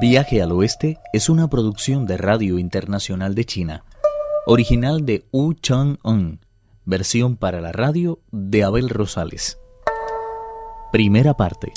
[0.00, 3.84] Viaje al Oeste es una producción de Radio Internacional de China,
[4.44, 6.40] original de Wu Chang-un,
[6.84, 9.58] versión para la radio de Abel Rosales.
[10.90, 11.72] Primera parte.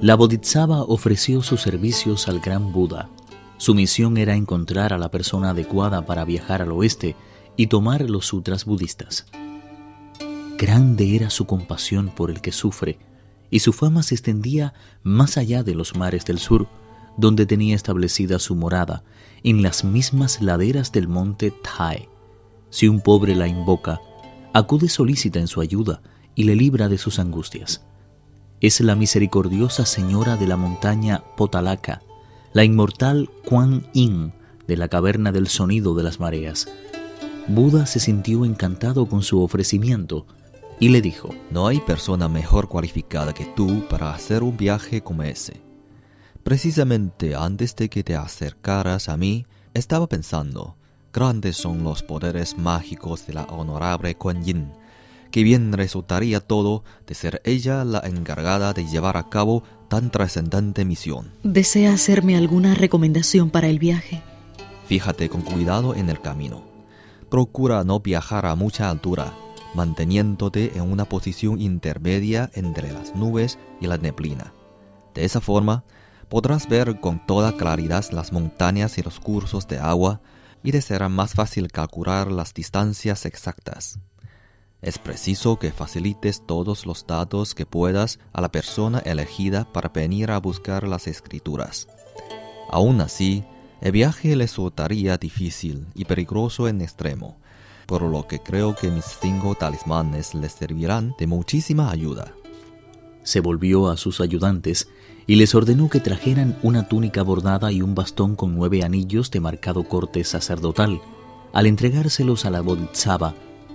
[0.00, 3.08] La Bodhisattva ofreció sus servicios al gran Buda.
[3.56, 7.16] Su misión era encontrar a la persona adecuada para viajar al oeste
[7.56, 9.26] y tomar los sutras budistas.
[10.58, 12.98] Grande era su compasión por el que sufre,
[13.50, 16.68] y su fama se extendía más allá de los mares del sur,
[17.16, 19.04] donde tenía establecida su morada,
[19.42, 22.08] en las mismas laderas del monte Tai.
[22.70, 24.00] Si un pobre la invoca,
[24.54, 26.00] acude solícita en su ayuda
[26.34, 27.82] y le libra de sus angustias
[28.62, 32.00] es la misericordiosa señora de la montaña Potalaca,
[32.52, 34.32] la inmortal Kuan Yin
[34.68, 36.68] de la caverna del sonido de las mareas.
[37.48, 40.26] Buda se sintió encantado con su ofrecimiento
[40.78, 45.22] y le dijo, No hay persona mejor cualificada que tú para hacer un viaje como
[45.22, 45.60] ese.
[46.42, 50.76] Precisamente antes de que te acercaras a mí, estaba pensando,
[51.12, 54.72] grandes son los poderes mágicos de la honorable Kuan Yin
[55.32, 60.84] que bien resultaría todo de ser ella la encargada de llevar a cabo tan trascendente
[60.84, 61.32] misión.
[61.42, 64.22] ¿Desea hacerme alguna recomendación para el viaje?
[64.86, 66.71] Fíjate con cuidado en el camino.
[67.32, 69.32] Procura no viajar a mucha altura,
[69.74, 74.52] manteniéndote en una posición intermedia entre las nubes y la neblina.
[75.14, 75.82] De esa forma,
[76.28, 80.20] podrás ver con toda claridad las montañas y los cursos de agua
[80.62, 83.98] y te será más fácil calcular las distancias exactas.
[84.82, 90.32] Es preciso que facilites todos los datos que puedas a la persona elegida para venir
[90.32, 91.88] a buscar las escrituras.
[92.68, 93.42] Aún así,
[93.82, 97.36] el viaje le resultaría difícil y peligroso en extremo,
[97.86, 102.32] por lo que creo que mis cinco talismanes les servirán de muchísima ayuda.
[103.24, 104.88] Se volvió a sus ayudantes
[105.26, 109.40] y les ordenó que trajeran una túnica bordada y un bastón con nueve anillos de
[109.40, 111.00] marcado corte sacerdotal.
[111.52, 113.34] Al entregárselos a la Bodhisattva,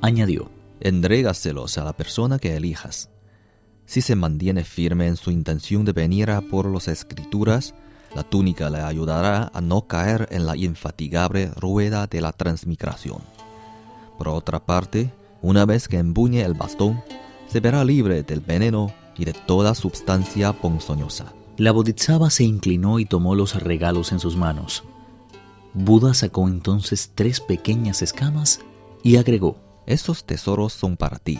[0.00, 0.50] añadió,
[0.80, 3.10] Entrégaselos a la persona que elijas.
[3.84, 7.74] Si se mantiene firme en su intención de venir a por las escrituras,
[8.14, 13.20] la túnica le ayudará a no caer en la infatigable rueda de la transmigración.
[14.16, 17.02] Por otra parte, una vez que empuñe el bastón,
[17.48, 21.32] se verá libre del veneno y de toda sustancia ponzoñosa.
[21.56, 24.84] La Bodhisattva se inclinó y tomó los regalos en sus manos.
[25.74, 28.60] Buda sacó entonces tres pequeñas escamas
[29.02, 31.38] y agregó, estos tesoros son para ti.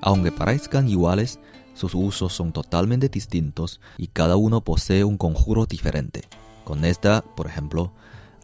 [0.00, 1.40] Aunque parezcan iguales,
[1.74, 6.22] sus usos son totalmente distintos y cada uno posee un conjuro diferente.
[6.64, 7.92] Con esta, por ejemplo,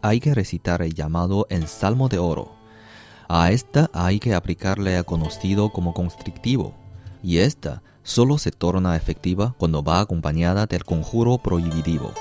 [0.01, 2.51] hay que recitar el llamado en Salmo de Oro.
[3.27, 6.73] A esta hay que aplicarle a conocido como constrictivo,
[7.21, 12.13] y esta solo se torna efectiva cuando va acompañada del conjuro prohibitivo.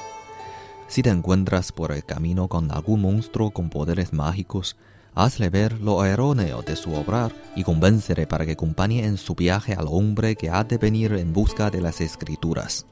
[0.88, 4.76] Si te encuentras por el camino con algún monstruo con poderes mágicos,
[5.16, 9.72] hazle ver lo erróneo de su obrar y convéncele para que acompañe en su viaje
[9.72, 12.86] al hombre que ha de venir en busca de las escrituras.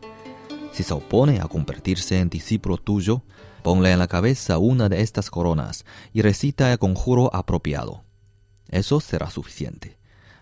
[0.73, 3.23] Si se opone a convertirse en discípulo tuyo,
[3.63, 8.03] ponle en la cabeza una de estas coronas y recita el conjuro apropiado.
[8.71, 9.99] Eso será suficiente.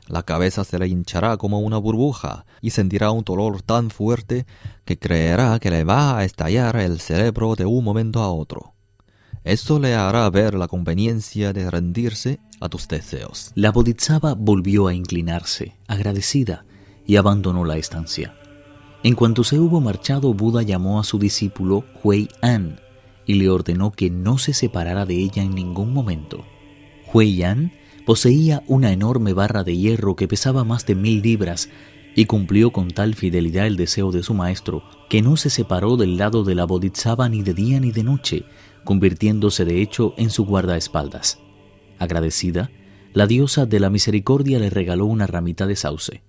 [0.07, 4.47] La cabeza se le hinchará como una burbuja y sentirá un dolor tan fuerte
[4.85, 8.73] que creerá que le va a estallar el cerebro de un momento a otro.
[9.45, 13.51] Esto le hará ver la conveniencia de rendirse a tus deseos.
[13.57, 16.65] La Bodhisattva volvió a inclinarse, agradecida,
[17.05, 18.37] y abandonó la estancia.
[19.03, 22.81] En cuanto se hubo marchado, Buda llamó a su discípulo Hui An
[23.27, 26.45] y le ordenó que no se separara de ella en ningún momento.
[27.13, 27.73] Hui An
[28.07, 31.69] poseía una enorme barra de hierro que pesaba más de mil libras
[32.15, 36.17] y cumplió con tal fidelidad el deseo de su maestro que no se separó del
[36.17, 38.45] lado de la Bodhisattva ni de día ni de noche,
[38.85, 41.39] convirtiéndose de hecho en su guardaespaldas.
[41.99, 42.71] Agradecida,
[43.13, 46.23] la diosa de la misericordia le regaló una ramita de sauce.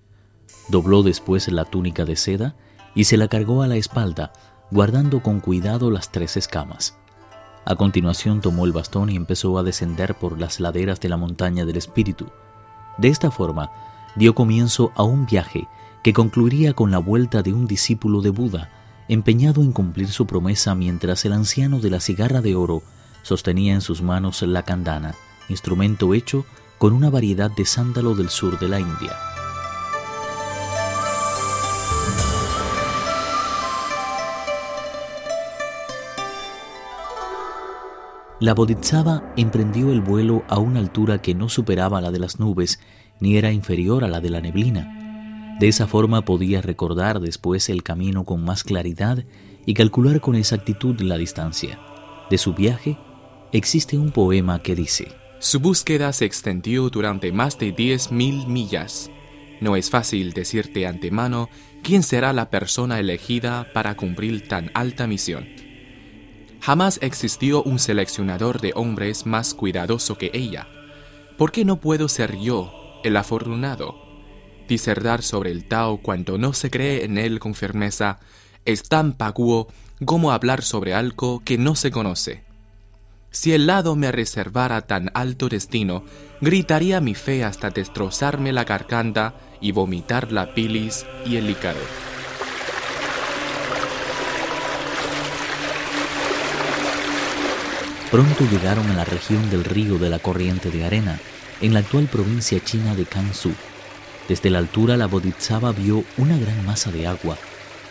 [0.68, 2.56] Dobló después la túnica de seda
[2.94, 4.32] y se la cargó a la espalda,
[4.70, 6.96] guardando con cuidado las tres escamas.
[7.64, 11.64] A continuación tomó el bastón y empezó a descender por las laderas de la montaña
[11.64, 12.26] del espíritu.
[12.98, 13.70] De esta forma,
[14.16, 15.66] dio comienzo a un viaje
[16.02, 20.74] que concluiría con la vuelta de un discípulo de Buda, empeñado en cumplir su promesa
[20.74, 22.82] mientras el anciano de la cigarra de oro
[23.22, 25.14] sostenía en sus manos la candana,
[25.48, 26.44] instrumento hecho
[26.78, 29.16] con una variedad de sándalo del sur de la India.
[38.44, 42.78] la Bodhisattva emprendió el vuelo a una altura que no superaba la de las nubes
[43.18, 45.03] ni era inferior a la de la neblina.
[45.58, 49.24] De esa forma podía recordar después el camino con más claridad
[49.66, 51.78] y calcular con exactitud la distancia.
[52.28, 52.98] De su viaje
[53.52, 55.08] existe un poema que dice,
[55.38, 59.10] Su búsqueda se extendió durante más de 10.000 millas.
[59.60, 61.48] No es fácil decirte antemano
[61.82, 65.46] quién será la persona elegida para cumplir tan alta misión.
[66.60, 70.66] Jamás existió un seleccionador de hombres más cuidadoso que ella.
[71.36, 72.72] ¿Por qué no puedo ser yo
[73.04, 74.03] el afortunado?
[74.68, 78.18] Disertar sobre el Tao cuando no se cree en él con firmeza
[78.64, 79.68] es tan paguo
[80.04, 82.42] como hablar sobre algo que no se conoce.
[83.30, 86.04] Si el lado me reservara tan alto destino,
[86.40, 91.80] gritaría mi fe hasta destrozarme la garganta y vomitar la bilis y el hígado.
[98.10, 101.18] Pronto llegaron a la región del río de la corriente de arena,
[101.60, 103.52] en la actual provincia china de Kansu.
[104.28, 107.36] Desde la altura la Bodhisattva vio una gran masa de agua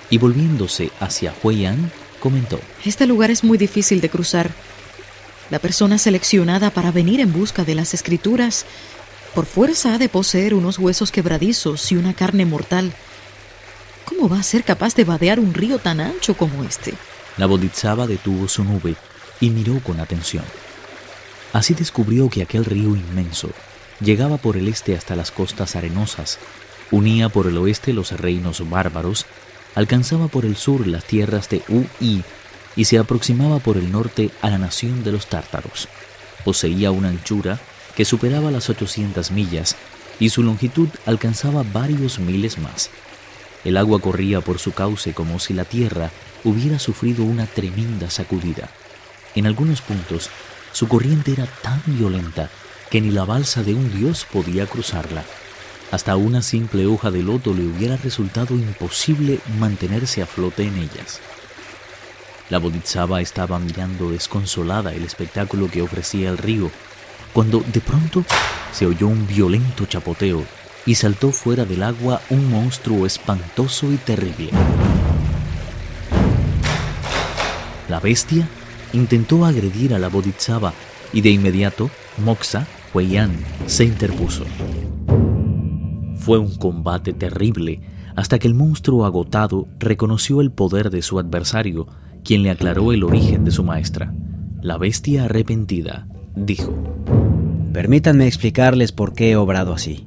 [0.09, 4.51] y volviéndose hacia Huiyan, comentó: Este lugar es muy difícil de cruzar.
[5.51, 8.65] La persona seleccionada para venir en busca de las escrituras
[9.35, 12.93] por fuerza ha de poseer unos huesos quebradizos y una carne mortal.
[14.05, 16.93] ¿Cómo va a ser capaz de vadear un río tan ancho como este?
[17.37, 18.95] La Bodhisattva detuvo su nube
[19.39, 20.43] y miró con atención.
[21.51, 23.49] Así descubrió que aquel río inmenso
[24.03, 26.39] llegaba por el este hasta las costas arenosas,
[26.91, 29.25] unía por el oeste los reinos bárbaros,
[29.75, 32.23] alcanzaba por el sur las tierras de Ui
[32.75, 35.87] y se aproximaba por el norte a la nación de los tártaros.
[36.43, 37.59] Poseía una anchura
[37.95, 39.75] que superaba las 800 millas
[40.19, 42.89] y su longitud alcanzaba varios miles más.
[43.63, 46.11] El agua corría por su cauce como si la tierra
[46.43, 48.69] hubiera sufrido una tremenda sacudida.
[49.35, 50.29] En algunos puntos,
[50.73, 52.49] su corriente era tan violenta
[52.93, 55.25] que ni la balsa de un dios podía cruzarla.
[55.89, 61.19] Hasta una simple hoja de loto le hubiera resultado imposible mantenerse a flote en ellas.
[62.51, 66.69] La Bodhisattva estaba mirando desconsolada el espectáculo que ofrecía el río,
[67.33, 68.25] cuando de pronto
[68.71, 70.45] se oyó un violento chapoteo
[70.85, 74.51] y saltó fuera del agua un monstruo espantoso y terrible.
[77.89, 78.47] La bestia
[78.93, 80.73] intentó agredir a la Bodhisattva
[81.11, 83.31] y de inmediato Moxa, Huiyan,
[83.65, 84.45] se interpuso.
[86.17, 87.81] Fue un combate terrible
[88.15, 91.87] hasta que el monstruo agotado reconoció el poder de su adversario,
[92.23, 94.13] quien le aclaró el origen de su maestra.
[94.61, 96.73] La bestia arrepentida dijo,
[97.73, 100.05] Permítanme explicarles por qué he obrado así.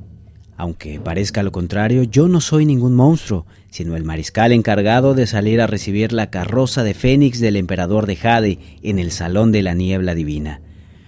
[0.56, 5.60] Aunque parezca lo contrario, yo no soy ningún monstruo, sino el mariscal encargado de salir
[5.60, 9.74] a recibir la carroza de Fénix del emperador de Jade en el Salón de la
[9.74, 10.60] Niebla Divina.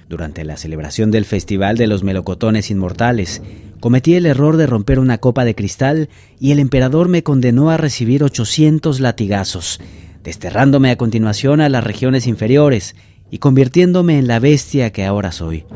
[0.08, 3.43] Durante la celebración del Festival de los Melocotones Inmortales,
[3.78, 6.08] cometí el error de romper una copa de cristal
[6.40, 9.81] y el emperador me condenó a recibir 800 latigazos,
[10.25, 12.96] desterrándome a continuación a las regiones inferiores
[13.31, 15.66] y convirtiéndome en la bestia que ahora soy.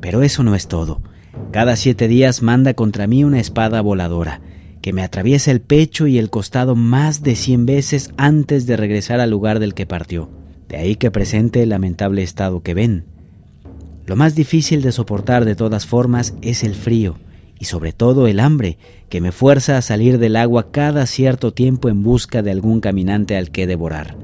[0.00, 1.00] Pero eso no es todo.
[1.52, 4.40] Cada siete días manda contra mí una espada voladora,
[4.82, 9.20] que me atraviesa el pecho y el costado más de cien veces antes de regresar
[9.20, 10.30] al lugar del que partió.
[10.68, 13.17] De ahí que presente el lamentable estado que ven.
[14.08, 17.18] Lo más difícil de soportar de todas formas es el frío,
[17.58, 18.78] y sobre todo el hambre,
[19.10, 23.36] que me fuerza a salir del agua cada cierto tiempo en busca de algún caminante
[23.36, 24.16] al que devorar.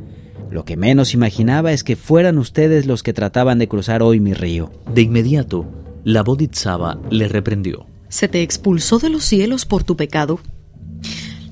[0.51, 4.33] Lo que menos imaginaba es que fueran ustedes los que trataban de cruzar hoy mi
[4.33, 4.73] río.
[4.91, 5.67] De inmediato,
[6.03, 7.85] la Bodhisattva le reprendió.
[8.09, 10.41] Se te expulsó de los cielos por tu pecado.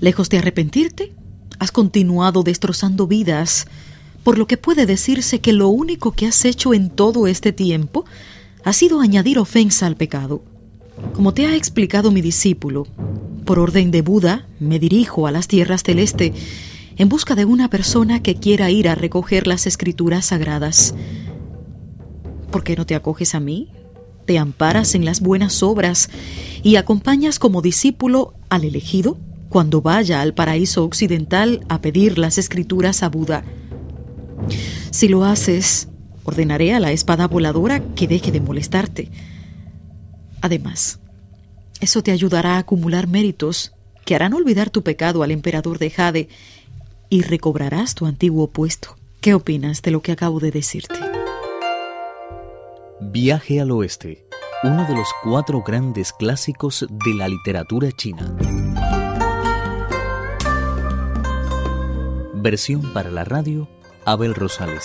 [0.00, 1.12] Lejos de arrepentirte,
[1.58, 3.66] has continuado destrozando vidas,
[4.24, 8.04] por lo que puede decirse que lo único que has hecho en todo este tiempo
[8.64, 10.42] ha sido añadir ofensa al pecado.
[11.14, 12.86] Como te ha explicado mi discípulo,
[13.44, 16.32] por orden de Buda me dirijo a las tierras del este
[16.96, 20.94] en busca de una persona que quiera ir a recoger las escrituras sagradas.
[22.50, 23.70] ¿Por qué no te acoges a mí?
[24.24, 26.10] te amparas en las buenas obras
[26.62, 33.02] y acompañas como discípulo al elegido cuando vaya al paraíso occidental a pedir las escrituras
[33.02, 33.44] a Buda.
[34.92, 35.88] Si lo haces,
[36.22, 39.08] ordenaré a la espada voladora que deje de molestarte.
[40.42, 41.00] Además,
[41.80, 43.72] eso te ayudará a acumular méritos
[44.04, 46.28] que harán olvidar tu pecado al emperador de Jade
[47.08, 48.96] y recobrarás tu antiguo puesto.
[49.22, 50.94] ¿Qué opinas de lo que acabo de decirte?
[53.00, 54.26] Viaje al Oeste,
[54.62, 58.36] uno de los cuatro grandes clásicos de la literatura china.
[62.34, 63.68] Versión para la radio,
[64.04, 64.84] Abel Rosales.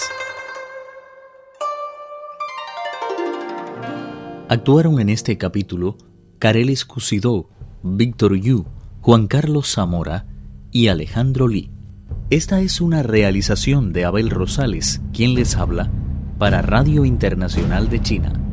[4.47, 5.97] Actuaron en este capítulo
[6.37, 7.49] Carelis Cusidó,
[7.81, 8.65] Víctor Yu,
[9.01, 10.27] Juan Carlos Zamora
[10.71, 11.71] y Alejandro Lee.
[12.29, 15.89] Esta es una realización de Abel Rosales, quien les habla,
[16.37, 18.46] para Radio Internacional de China.